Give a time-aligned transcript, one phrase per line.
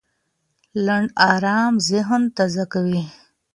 [0.85, 3.03] لنډ ارام ذهن تازه کوي.